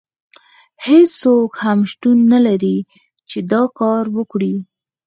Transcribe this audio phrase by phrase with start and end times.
[0.87, 2.77] هیڅوک هم شتون نه لري
[3.29, 4.53] چې دا کار وکړي.